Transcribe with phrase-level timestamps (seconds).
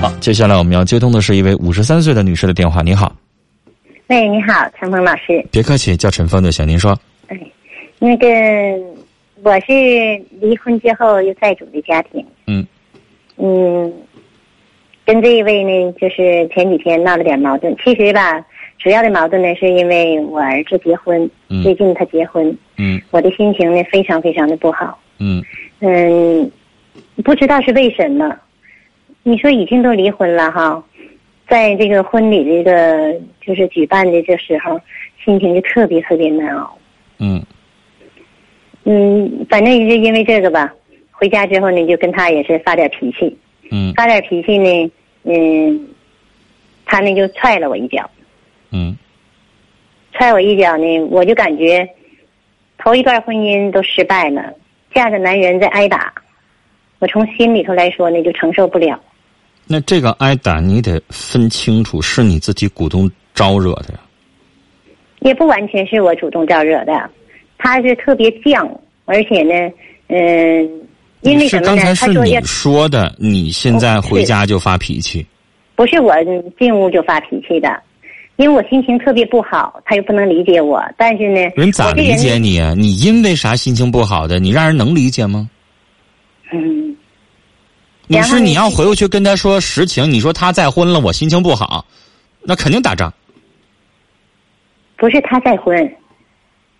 [0.00, 2.82] 好，接下来我们要接通的是一位五十三岁的女士的电话。
[2.82, 3.12] 你好，
[4.06, 5.44] 喂，你好，陈峰老师。
[5.50, 6.66] 别客气，叫陈峰就行。
[6.68, 7.36] 您说，哎，
[7.98, 8.28] 那个
[9.42, 9.72] 我是
[10.40, 12.64] 离婚之后又再组的家庭，嗯
[13.38, 13.92] 嗯，
[15.04, 17.76] 跟这一位呢，就是前几天闹了点矛盾。
[17.84, 18.40] 其实吧，
[18.78, 24.96] 主要的矛盾呢，是因为我儿子结婚，嗯最近他结婚，嗯我的心情呢非常非常的不好。
[25.18, 25.42] 嗯
[25.80, 26.48] 嗯，
[27.24, 28.32] 不知道是为什么。
[29.22, 30.82] 你说已经都离婚了哈，
[31.48, 34.80] 在这个婚礼这个就是举办的这时候，
[35.24, 36.78] 心情就特别特别难熬。
[37.18, 37.42] 嗯。
[38.84, 40.72] 嗯，反正也是因为这个吧，
[41.10, 43.36] 回家之后呢，就跟他也是发点脾气，
[43.70, 43.92] 嗯。
[43.94, 44.90] 发点脾气呢，
[45.24, 45.88] 嗯，
[46.86, 48.08] 他呢就踹了我一脚，
[48.70, 48.96] 嗯。
[50.12, 51.86] 踹我一脚呢，我就感觉
[52.78, 54.54] 头一段婚姻都失败了，
[54.94, 56.14] 嫁个男人再挨打，
[56.98, 58.98] 我从心里头来说呢，就承受不了。
[59.66, 64.00] 那这个挨打你得分清楚，是你自己主动招惹的呀。
[65.20, 67.10] 也不完全是我主动招惹的，
[67.58, 68.68] 他是特别犟，
[69.04, 69.52] 而且呢，
[70.08, 70.68] 嗯、
[71.22, 71.68] 因为什么呢？
[71.70, 75.26] 是刚才是你说的，你现在回家就发脾气。
[75.74, 76.14] 不是我
[76.58, 77.80] 进屋就发脾气的，
[78.36, 80.82] 因为我心情特别不好，他又不能理解我。
[80.96, 82.74] 但是呢，人咋理解你啊？
[82.76, 84.40] 你因为啥心情不好的？
[84.40, 85.48] 你让人能理解吗？
[86.52, 86.87] 嗯，
[88.08, 91.84] 你是你要回过去跟他说实情，你说他再婚了，我心情不好，
[92.42, 93.12] 那肯定打仗。
[94.96, 95.76] 不是他再婚，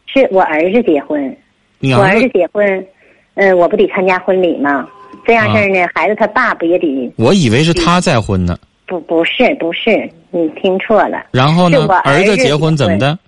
[0.07, 1.37] 是我儿子结婚。
[1.79, 2.87] 你我儿子儿子，结婚，
[3.35, 4.89] 嗯、我不得参加婚礼吗？
[5.27, 7.13] 这样事儿呢，孩子他爸不也得？
[7.17, 8.59] 我以为是他再婚呢。
[8.87, 11.27] 不，不是，不是，你听错了。
[11.31, 13.19] 然后呢儿子结婚怎么的？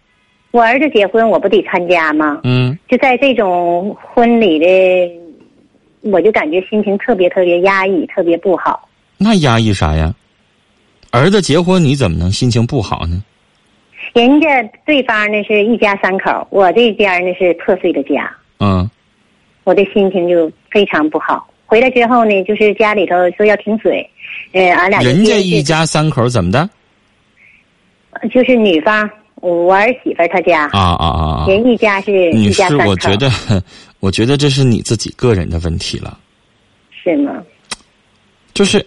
[0.53, 2.41] 我儿子结婚，我不得参加吗？
[2.43, 4.67] 嗯，就在这种婚礼的，
[6.03, 8.89] 我就感觉心情特别特别压抑，特别不好。
[9.17, 10.15] 那压抑啥呀？
[11.11, 13.23] 儿子结婚，你怎么能心情不好呢？
[14.13, 18.89] 人家对方呢是一家三口，我这边呢是破碎的家，嗯
[19.65, 21.47] 我的心情就非常不好。
[21.67, 24.09] 回来之后呢，就是家里头说要停水，
[24.53, 26.69] 呃，俺俩人家一家三口怎么的？
[28.33, 31.47] 就是女方我儿媳妇儿她家，啊啊啊啊！
[31.47, 33.31] 人一家是一家三，口，我觉得，
[34.01, 36.19] 我觉得这是你自己个人的问题了。
[36.91, 37.43] 是吗？
[38.53, 38.85] 就是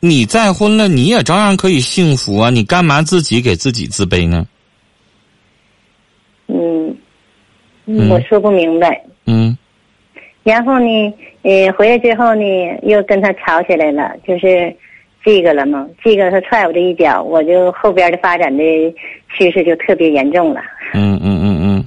[0.00, 2.48] 你再婚了，你也照样可以幸福啊！
[2.48, 4.46] 你干嘛自己给自己自卑呢？
[6.46, 6.96] 嗯，
[7.86, 9.04] 嗯我说不明白。
[9.26, 9.58] 嗯
[10.44, 12.42] 然后呢，呃，回来之后呢，
[12.84, 14.74] 又跟他吵起来了，就是
[15.22, 15.86] 这个了嘛。
[16.02, 18.62] 这个他踹我这一脚，我就后边的发展的
[19.36, 20.62] 趋势就特别严重了。
[20.94, 21.86] 嗯嗯嗯嗯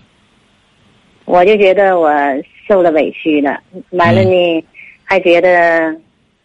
[1.31, 2.12] 我就觉得我
[2.68, 3.58] 受了委屈了，
[3.92, 4.64] 完了呢，
[5.06, 5.96] 还觉得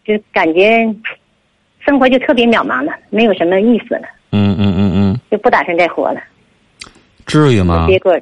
[0.05, 0.87] 就感觉
[1.85, 6.21] 生活就特别渺茫了，没有什么意思了，嗯嗯嗯嗯，就不打算再活了。
[7.25, 7.85] 至于吗？
[7.89, 8.17] 结果，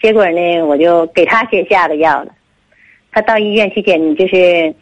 [0.00, 2.32] 结果呢，我就给他先下了药了。
[3.10, 4.72] 他到医院去检，就是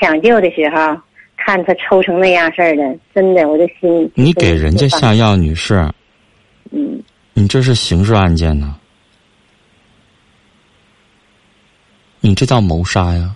[0.00, 0.96] 抢救的时候，
[1.36, 4.10] 看他抽成那样式儿的，真的，我的心。
[4.14, 5.86] 你给人家下药，女士，
[6.70, 6.98] 嗯，
[7.34, 8.74] 你这是刑事案件呢，
[12.22, 13.34] 你这叫谋杀呀！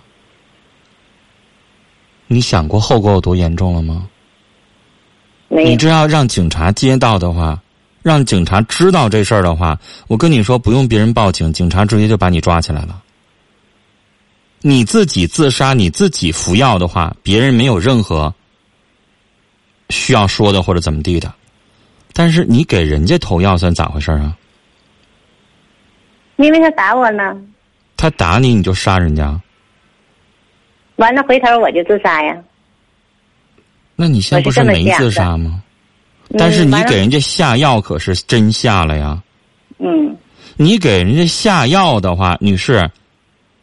[2.25, 4.07] 你想过后果有多严重了吗？
[5.49, 7.61] 你这要让警察接到的话，
[8.01, 9.77] 让警察知道这事儿的话，
[10.07, 13.03] 我跟你说，不用别人报警，警察直接就把你抓起来了。
[14.61, 18.33] 你自己自杀，你自己服药的话，别人没有任何
[19.89, 21.33] 需要说的或者怎么地的。
[22.13, 24.35] 但是你给人家投药算咋回事啊？
[26.37, 27.37] 因为他打我了，
[27.97, 29.37] 他打你，你就杀人家？
[30.95, 32.37] 完了回头我就自杀呀。
[33.95, 35.61] 那你现在不是没自杀吗？
[36.37, 39.21] 但是你给人家下药可是真下了呀。
[39.79, 40.15] 嗯
[40.55, 42.89] 你给人家下药的话，女士，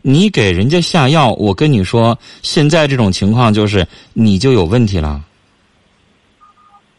[0.02, 5.22] 你给人家下药，我跟你说，现在这种情况就是你就有问题了，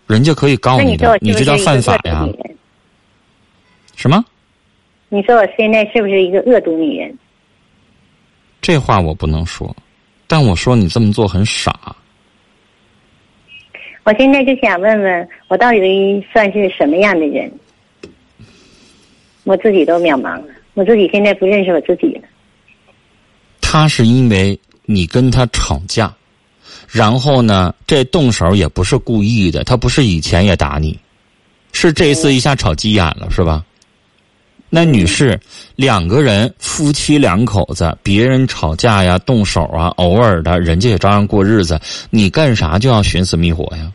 [0.05, 2.27] 人家可以告你的，你这叫犯法呀？
[3.95, 4.23] 什么？
[5.07, 7.17] 你说我现在是不是一个恶毒女人？
[8.65, 9.75] 这话我不能说，
[10.25, 11.95] 但我说你这么做很傻。
[14.03, 15.79] 我现在就想问问，我到底
[16.33, 17.51] 算是什么样的人？
[19.43, 22.21] 我自己都渺茫了，我自己现在不认识我自己了。
[23.61, 26.11] 他是因为你跟他吵架，
[26.89, 30.99] 然后呢，这动手也不是故意的，他不是以前也打你，
[31.71, 33.63] 是这次一下吵急眼了，是吧？
[34.69, 35.39] 那女士，
[35.75, 41.79] 两个人夫妻两口子，别人吵架呀、动手啊，偶尔的，人家也照样过日子，
[42.09, 43.91] 你干啥就要寻死觅活呀？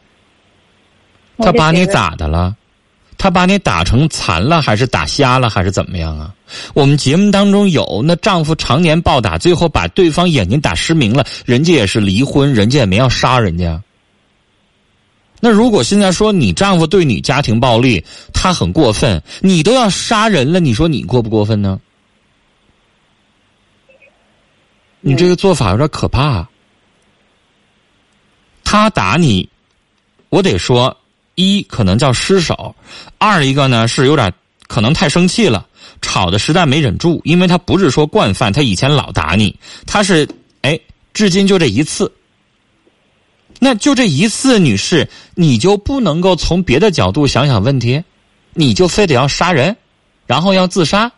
[1.38, 2.56] 他把你咋的了？
[3.18, 6.32] 他把你打成残了，还是打瞎了，还是怎么样啊？
[6.72, 13.78] 我们节目当中有那丈夫常年暴打，最后把对方眼睛打失明了，人家也是离婚，人家也没要杀人家。
[15.40, 21.80] 那如果现在说你丈夫对你家庭暴力，他很过分，你都要杀人了，你说你过不过分呢？
[25.00, 26.46] 你这个做法有点可怕。
[28.62, 29.48] 他打你，
[30.28, 30.96] 我得说。
[31.36, 32.74] 一可能叫失手，
[33.16, 34.30] 二一个呢是有点
[34.66, 35.66] 可能太生气了，
[36.02, 40.28] 吵的实在没忍住，因为他不是说惯犯，他以前老打你，他是
[40.60, 40.78] 哎，
[41.14, 42.12] 至今就这一次，
[43.62, 48.02] 那就这一次，女士，你就不能够从别的角度想想问题，
[48.54, 49.76] 你就非得要杀人，
[50.26, 51.12] 然后要自杀，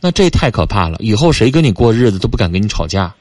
[0.00, 3.12] 那这太可怕了，以后谁跟你过日子都不敢跟你吵架。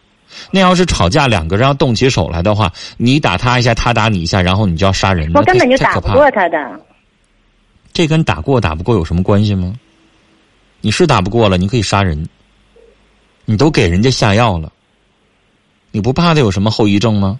[0.52, 5.32] 那要是吵架，两个人要动起手来的话，你打他一下，他打你一下，然后你就要杀人。
[5.34, 6.80] 我根本就打不过他的。
[7.94, 9.74] 这跟打过打不过有什么关系吗？
[10.82, 12.30] 你是打不过了，你可以杀人。
[13.46, 14.72] 你都给人家下药了，
[15.96, 17.40] 你不怕他有什么后遗症吗？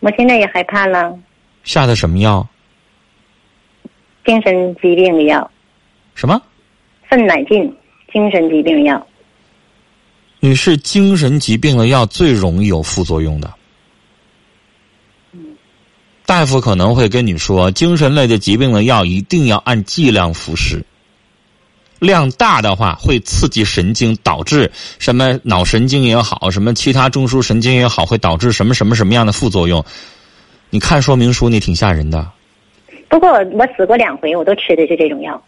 [0.00, 1.14] 我现在也害怕了。
[1.64, 2.48] 下的什么药？
[4.24, 5.50] 精神疾病的药。
[6.14, 6.40] 什么？
[7.10, 7.76] 芬乃净，
[8.10, 9.06] 精神疾病药。
[10.40, 13.52] 女士，精神疾病的药最容易有副作用的。
[16.24, 20.82] 大夫可能会跟你说，精神类的疾病的药一定要按剂量服食，
[22.02, 24.68] 量大的话会刺激神经，导致
[24.98, 29.84] 什么脑神经也好，什么其他中枢神经也好，会导致什么什么什么样的副作用？
[30.70, 32.28] 你看说明书，你挺吓人的。
[33.08, 35.40] 不过我死过两回，我都吃的是这种药。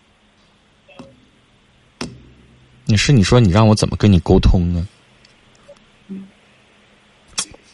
[2.84, 4.86] 你是你说你让我怎么跟你沟通呢？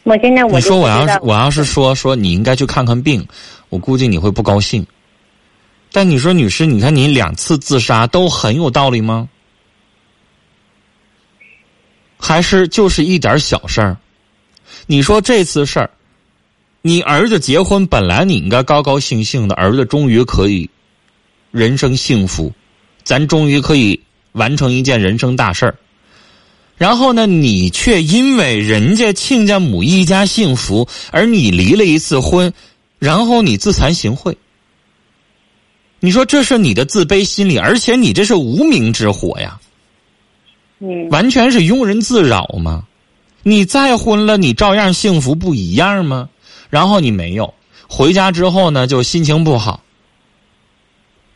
[0.04, 3.28] 我现在我你说我要是我要是说说你应该去看看病，
[3.68, 4.86] 我估计你会不高兴。
[5.92, 9.28] 但你说女士，你看你两次自杀都很有道理吗？
[12.19, 13.96] 还是就是一点小事儿？
[14.87, 15.90] 你说这次事儿，
[16.82, 20.69] 你儿子结婚本来你应该高高兴兴的，儿子终于可以
[21.50, 22.52] 人生幸福，
[23.04, 24.00] 咱终于可以。
[24.34, 25.75] 完成一件人生大事儿，
[26.76, 32.52] 然后呢，你却因为人家亲家母一家幸福，而你离了一次婚，
[33.00, 34.37] 然后你自惭形秽。
[36.00, 39.61] 你说这是你的自卑心理，而且你这是无名之火呀，
[40.81, 42.85] 嗯，完全是庸人自扰嘛。
[43.43, 46.29] 你再婚了，你照样幸福不一样吗？
[46.70, 47.55] 然后你没有
[47.88, 49.82] 回家之后呢，就心情不好，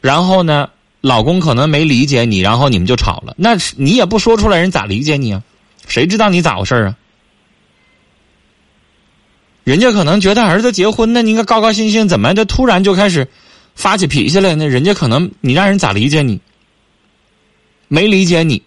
[0.01, 0.71] 然后呢？
[1.01, 3.35] 老公可能没理解你，然后你们就吵了。
[3.37, 5.43] 那你也不说出来，人咋理解你啊？
[5.87, 6.97] 谁知道你咋回事啊？
[9.65, 13.29] 人家可能觉得儿子结婚，那你应该高高兴兴，怎么就突然就开始
[13.75, 14.55] 发起脾气来？
[14.55, 16.41] 那人家可能你让人咋理解你？
[17.89, 18.63] 没理解你，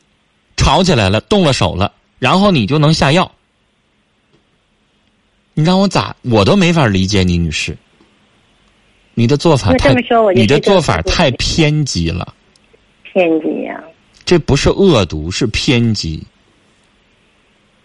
[0.55, 3.31] 吵起来了，动了手了，然后你就能下药？
[5.53, 6.15] 你让我咋？
[6.21, 7.75] 我都没法理解你，女士。
[9.15, 9.95] 你的做法太，
[10.35, 12.35] 你的做法太偏激了。
[13.01, 13.83] 偏激呀！
[14.23, 16.23] 这不是恶毒，是偏激。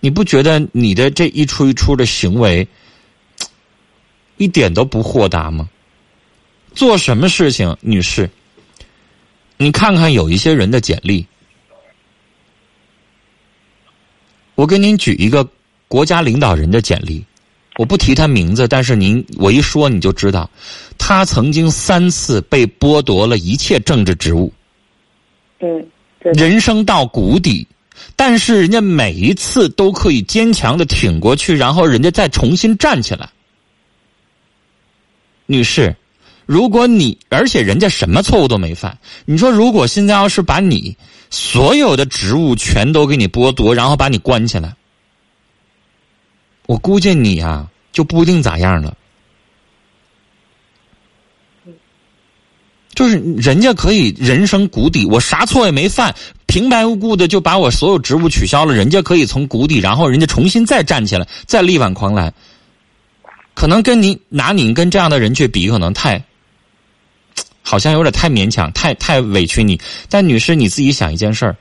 [0.00, 2.66] 你不觉得你的这一出一出的行为
[4.36, 5.70] 一点都不豁达吗？
[6.74, 8.28] 做什么事情，女士？
[9.56, 11.24] 你看看有一些人的简历，
[14.54, 15.48] 我给您举一个
[15.88, 17.24] 国家领导人的简历。
[17.78, 20.50] 我不提他名字，但是您我一说你就知道，
[20.98, 24.52] 他曾经三次被剥夺了一切政治职务，
[25.60, 25.88] 嗯，
[26.20, 27.66] 人生到谷底，
[28.14, 33.30] 但是人家每一次都可以坚强的挺过去，然后人家再重新站起来。
[35.46, 35.96] 女士，
[36.46, 40.96] 如果你而且人家什么错误都没犯，你说如果现在要是把你
[41.30, 44.74] 所有的职务全都给你剥夺，然后把你关起来。
[46.66, 48.96] 我估计你呀，就不一定咋样了。
[52.94, 56.14] 就是人家可以人生谷底，我啥错也没犯，
[56.46, 58.74] 平白无故的就把我所有职务取消了。
[58.74, 62.32] 人家可以从谷底，然后人家重新再站起来，再力挽狂澜。
[63.54, 66.22] 可能跟你拿你跟这样的人去比，可能太，
[67.62, 69.80] 好像有点太勉强，太太委屈你。
[70.10, 71.56] 但女士，你自己想一件事儿。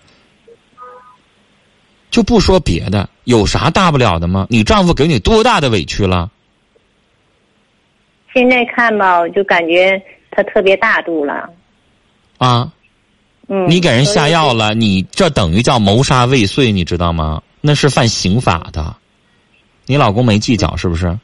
[2.10, 4.46] 就不说别的，有啥大不了的吗？
[4.50, 6.30] 你丈夫给你多大的委屈了？
[8.34, 11.50] 现在看吧，我就感觉他特别大度了。
[12.38, 12.72] 啊，
[13.48, 17.42] 嗯，你给人下药了，你这等于叫谋杀未遂，你知道吗？
[17.62, 18.96] 那是犯刑法的。
[19.86, 21.18] 你老公没计较是不是？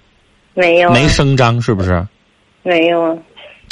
[0.53, 2.07] 没有啊没声张是不是？
[2.63, 3.17] 没有啊，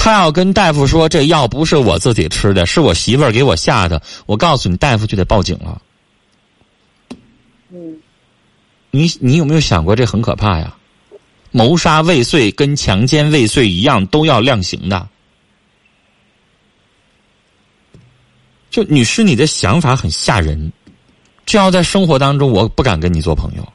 [0.05, 5.81] 他要跟大夫说这药不是我自己吃的，是我媳妇儿给我下的，我告诉你，大夫就得报警了。
[7.71, 7.97] 嗯，
[8.91, 10.75] 你你有没有想过这很可怕呀？
[11.49, 15.09] 谋杀未遂跟强奸未遂一样，都要量刑的。
[18.69, 20.71] 就女士，你的想法很吓人，
[21.47, 23.73] 这要在生活当中，我不敢跟你做朋友，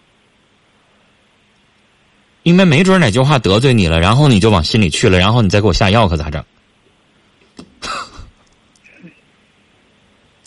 [2.43, 6.43] 因为没准哪句话得罪你了，然后你就往心里去了，然后你再给我下药，可咋整？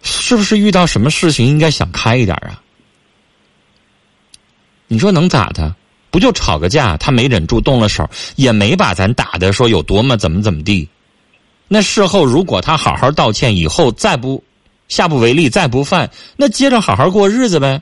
[0.02, 2.62] 是不是遇到什么事情应该想开一点啊？
[4.88, 5.76] 你说能咋的？
[6.10, 10.88] 不就吵个架，他没忍住动了手，也没把咱打的说有多么怎么怎么地。
[11.68, 14.44] 那事后如果他好好道歉，以后再不
[14.88, 17.82] 下不为例，再不犯，那接着好好过日子呗。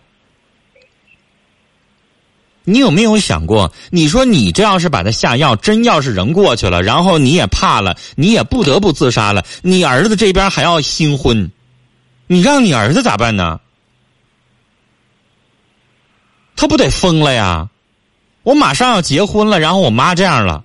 [2.71, 3.71] 你有没有想过？
[3.89, 11.51] 你说你这要是把他下药，真要是人过去了，然后你也怕了，你也不得不自杀了，你儿子这边还要新婚，
[12.27, 13.59] 你让你儿子咋办呢？
[16.55, 17.69] 他不得疯了呀！
[18.43, 20.63] 我马上要结婚了，然后我妈这样了，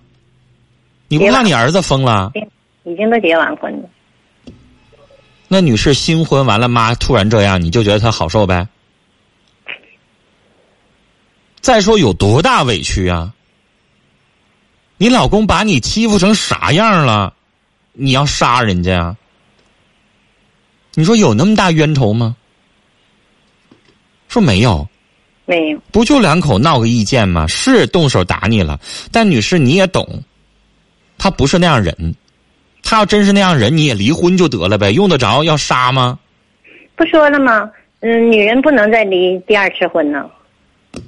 [1.08, 2.30] 你不怕你儿子疯了？
[2.84, 3.88] 已经都结完婚了。
[5.48, 8.68] 那女士新婚完了，妈突然这样，你就觉得她好受呗？
[11.66, 13.34] 再说有多大委屈啊？
[14.98, 17.34] 你老公把你欺负成啥样了？
[17.92, 19.16] 你要杀人家呀？
[20.94, 22.36] 你说有那么大冤仇吗？
[24.28, 24.88] 说没有，
[25.44, 27.48] 没有，不就两口闹个意见吗？
[27.48, 28.78] 是动手打你了，
[29.10, 30.22] 但女士你也懂，
[31.18, 32.14] 他不是那样人。
[32.84, 36.16] 他要真是那样人，你也离婚就得了呗，用得着要杀吗？
[36.94, 37.68] 不说了吗？
[37.98, 40.30] 嗯，女人不能再离第二次婚呢。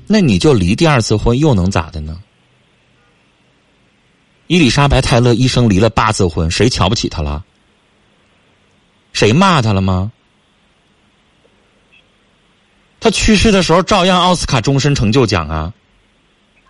[0.07, 2.19] 那你就离第二次婚又能咋的呢？
[4.47, 7.45] 伊丽莎白·泰勒一生离了八次婚，谁瞧不起她了？
[9.13, 10.11] 谁骂她了吗？
[13.01, 15.73] 她去世的时候照样奥斯卡终身成就奖啊，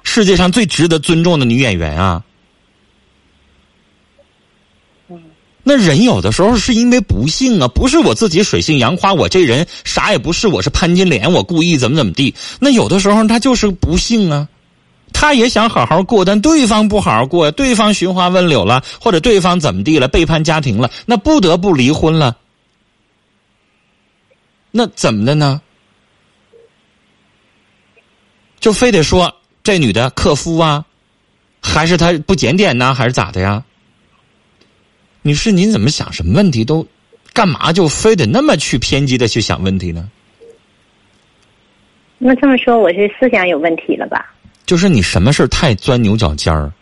[0.03, 2.25] 世界上最值得尊重的女演员啊。
[5.69, 12.35] 那人有的时候是因为不幸啊，不是我自己水性杨花，我这人啥也不是，我是潘金莲，我故意怎么怎么地。
[12.59, 14.49] 那有的时候他就是不幸啊，
[15.13, 22.35] 他也想好好过，但对方不好好过呀，对方寻花问柳了，或者对方怎么地了，背叛家庭了，那不得不离婚了。
[24.71, 25.61] 那怎么的呢？
[28.59, 30.87] 就非得说这女的克夫啊，
[31.61, 33.63] 还是她不检点呢，还是咋的呀？
[35.29, 36.87] 女士，您怎么想什么问题都，
[37.35, 40.09] 干嘛就非得那么去偏激的去想问题呢？
[42.17, 44.35] 那这么说，我是思想有问题了吧？
[44.65, 46.73] 就是你什么事儿太钻牛角尖儿，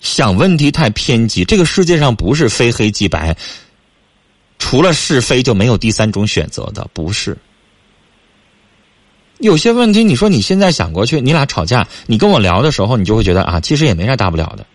[0.00, 1.44] 想问题太偏激。
[1.44, 3.36] 这个世界上不是非黑即白，
[4.58, 7.38] 除了是非就没有第三种选择的，不是。
[9.38, 14.66] 有些问题，你说你现在想过去，你俩吵架，你跟我聊的时候，你就会觉得啊，其实也没啥大不了的。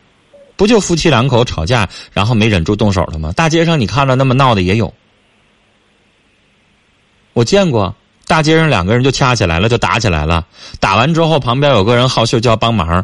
[0.55, 3.31] 不就夫妻两口吵架，然后没忍住动手了吗？
[3.36, 4.93] 大街上你看着那么闹的也有，
[7.34, 7.96] 我见过，
[8.27, 10.46] 大街上两个人就掐起来了，就打起来了。
[10.79, 13.03] 打完之后，旁边有个人好心就要帮忙，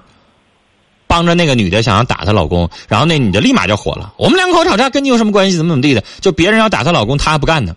[1.08, 5.58] 帮着那个女的想要打她老公，然后那女的立马就火了：“我们两口吵架跟你有什么关系？
[5.58, 6.04] 怎么怎么地的？
[6.20, 7.75] 就别人要打她老公，她还不干呢。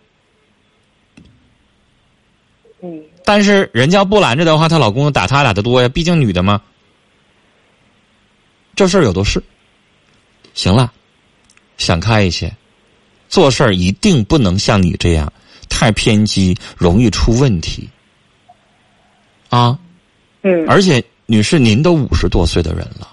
[2.83, 6.61] 嗯，但是人家不拦着的话，她老公打她打的多呀，毕竟女的嘛。
[8.75, 9.43] 这事儿有的是。
[10.61, 10.93] 行了，
[11.79, 12.55] 想开一些，
[13.31, 15.33] 做事儿一定不能像你这样
[15.71, 17.89] 太偏激，容易出问题。
[19.49, 19.79] 啊，
[20.43, 23.10] 嗯，而且女士，您都五十多岁的人了，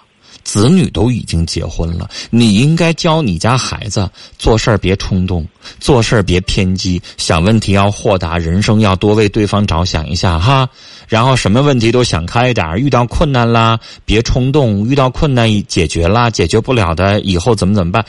[0.48, 5.46] 子女都已经结婚了，你应该教你家孩子做事别冲动，
[5.77, 10.70] 做事别偏激，想问题要豁达，人生要多为对方着想一下哈。
[11.10, 18.06] 然后什么问题都想开一点，遇到困难啦别冲动，遇到困难解决啦，解决不了的以后怎么怎么办？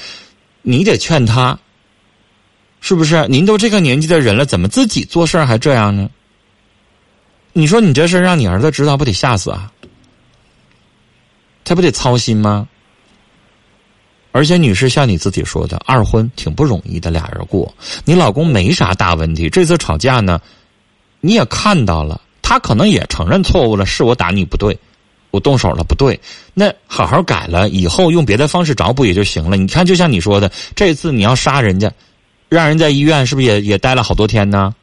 [0.62, 1.58] 你得劝他，
[2.80, 3.26] 是不是？
[3.28, 6.08] 您都这个年纪的人了，怎么自己做事还这样呢？
[7.52, 9.72] 你说你这事让你儿子知道，不得吓死啊？
[11.68, 12.66] 他不得操心吗？
[14.32, 17.72] 而且，女士像你自己说的，二婚挺不容易的，俩人过，
[18.04, 19.50] 你老公没啥大问题。
[19.50, 20.40] 这次吵架呢，
[21.20, 22.20] 你也看到了。
[22.40, 24.78] 他可能也承认错误了，是我打你不对，
[25.30, 26.18] 我动手了不对，
[26.54, 29.56] 那好好改了，以后用别的方式找补也就行了。
[29.56, 31.92] 你看，就像你说的，这次你要杀人家，
[32.48, 34.74] 让人在医院是不是也也待了好多天呢？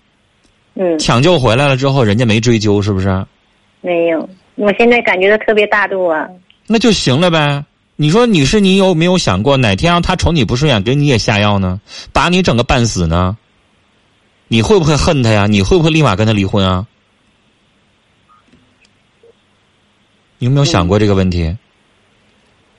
[0.76, 3.26] 嗯，抢救回来了之后，人家没追究，是不是？
[3.82, 4.30] 没有。
[4.56, 6.28] 我现在感觉到特别大度啊。
[6.68, 7.64] 那就行了呗。
[7.96, 11.80] 你说女士，你有没有想过哪天让他瞅你不顺眼，给你也下药呢？
[12.12, 13.38] 把你整个半死呢？
[14.48, 15.48] 你会不会恨他呀？
[15.48, 16.86] 你会不会立马跟他离婚啊？
[20.38, 21.56] 你有没有想过这个问题？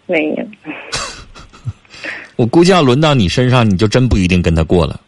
[0.06, 0.46] 没有。
[2.36, 5.00] 我估计要轮到你身上，你就真不一定跟他过了。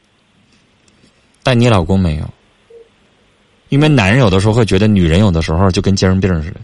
[1.43, 2.31] 但你老公没有，
[3.69, 6.61] 因为男人有的时候会觉得女人有的时候就跟精神病似的，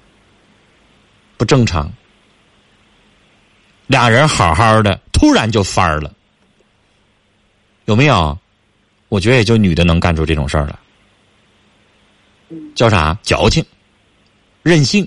[1.37, 1.92] 不正常。
[3.86, 6.12] 俩人好好的，突然就翻了，
[7.84, 8.38] 有没有？
[9.10, 10.76] 我觉得也就女的能干出这种事儿来，
[12.74, 13.16] 叫啥？
[13.22, 13.64] 矫情、
[14.62, 15.06] 任性。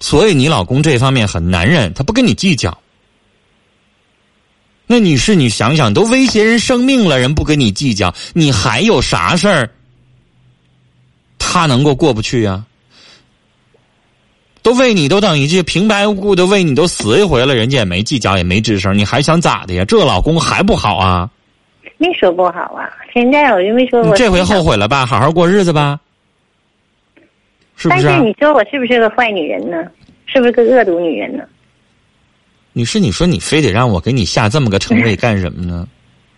[0.00, 2.76] 所以你老公这方面很男人，他不跟你计较。
[4.86, 9.70] 那女士，你想想，都威胁人生命了，人不跟你计较，你还有啥事儿？
[11.38, 12.64] 他能够过不去呀？
[14.64, 19.84] 都为你都等于这平白无故的为你都死一回了，人家也没计较，也没吱声，你还想咋的呀？
[19.84, 21.30] 这老公还不好啊？
[21.98, 24.16] 没说不好啊，现在我就没说我。
[24.16, 25.04] 这回后悔了吧？
[25.04, 26.00] 好好过日子吧。
[27.76, 28.06] 是不是？
[28.06, 29.76] 但是你说我是不是个坏女人呢？
[30.24, 31.44] 是不是个恶毒女人呢？
[32.72, 35.86] 女士，你说你非得让我给你下这么个称谓干什么呢？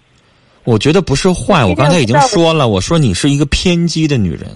[0.64, 4.50] 我觉得不是坏，我刚才已经说了，我说你是一个偏激的女人，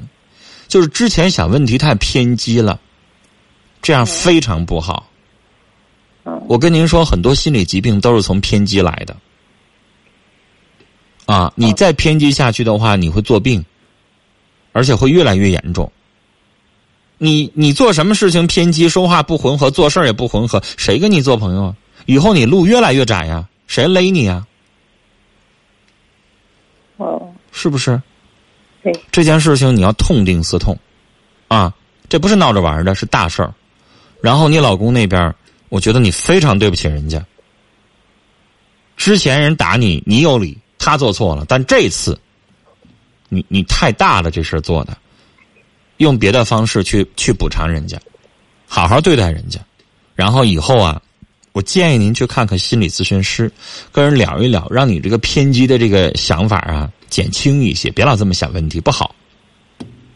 [0.66, 2.80] 就是之前想问题太偏激了，
[3.82, 5.06] 这样非常不好。
[6.46, 9.16] 我跟您说，很多心理疾病都是从偏激来的。
[11.26, 13.64] 啊，你再偏激下去的话，你会作病，
[14.72, 15.90] 而且会越来越严重。
[17.18, 21.76] 你你做什么事情偏激，说话不浑合，做事儿也不浑合，谁跟你做朋友啊？
[22.06, 24.46] 以后你路越来越窄呀，谁勒你呀？
[26.96, 28.00] 哦，是不是？
[28.82, 30.76] 对，这件事情你要痛定思痛，
[31.48, 31.72] 啊，
[32.08, 33.54] 这不是闹着玩的，是大事儿。
[34.22, 35.34] 然后你老公那边，
[35.68, 37.24] 我觉得你非常对不起人家。
[38.96, 42.18] 之前人打你，你有理，他做错了，但这次，
[43.28, 44.96] 你你太大了，这事做的。
[45.96, 47.98] 用别的方式去去补偿人家，
[48.66, 49.60] 好好对待人家，
[50.14, 51.00] 然后以后啊，
[51.52, 53.50] 我建议您去看看心理咨询师，
[53.92, 59.14] 跟人聊一聊，让你这个偏激的这个想法啊减轻一些，别老这么想问题，不好，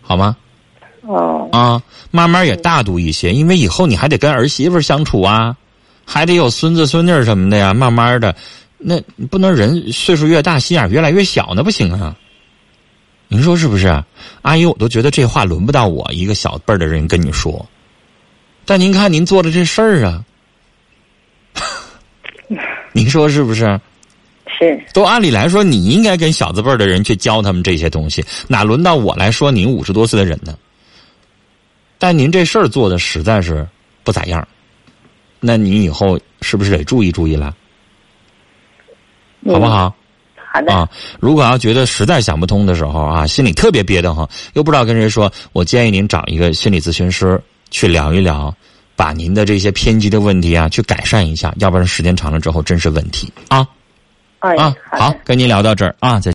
[0.01, 0.37] 好吗？
[1.07, 1.49] 哦。
[1.53, 5.57] 啊，慢慢也大度一些，因为以后你还得跟儿媳妇相处啊，
[6.05, 8.35] 还得有孙子孙女什么的呀，慢慢的，
[8.79, 12.17] 那不能人岁数越大心眼越来越小，那不行啊。
[13.29, 13.89] 您说是不是，
[14.43, 14.65] 阿姨？
[14.67, 17.65] 我都觉得这话轮不到我一个小辈儿的人跟你说。
[18.65, 20.25] 但您看您做的这事儿啊，
[22.93, 23.81] 您说是不是？
[24.47, 24.81] 是。
[24.93, 30.57] 都按理来说，你应该跟小字辈儿的人去教他们这些东西，哪轮到我来说您五十多岁的人呢？
[32.05, 33.67] 但您这事儿做的实在是
[34.03, 34.47] 不咋样，
[35.41, 37.57] 那你以后是不是得注意注意了？
[39.47, 39.95] 好不好？
[40.69, 40.87] 啊，
[41.19, 48.55] 如果要觉得实在想不通的时候啊，心里特别憋得慌，又不知道跟谁说，我建议您找一个心理咨询师去聊一聊，
[48.95, 53.67] 把您的这些偏激的问题啊去改善一下，要不然时间长了之后真是问题啊。
[54.41, 56.23] 啊，好，跟您聊到这儿啊，再。